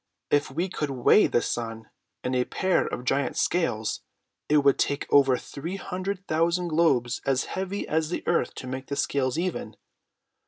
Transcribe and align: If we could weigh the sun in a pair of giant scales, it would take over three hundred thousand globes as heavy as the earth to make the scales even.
If 0.31 0.49
we 0.49 0.67
could 0.67 0.89
weigh 0.89 1.27
the 1.27 1.43
sun 1.43 1.91
in 2.23 2.33
a 2.33 2.43
pair 2.43 2.87
of 2.87 3.03
giant 3.05 3.37
scales, 3.37 4.01
it 4.49 4.57
would 4.63 4.79
take 4.79 5.05
over 5.13 5.37
three 5.37 5.75
hundred 5.75 6.25
thousand 6.27 6.69
globes 6.69 7.21
as 7.23 7.43
heavy 7.53 7.87
as 7.87 8.09
the 8.09 8.23
earth 8.25 8.55
to 8.55 8.65
make 8.65 8.87
the 8.87 8.95
scales 8.95 9.37
even. 9.37 9.75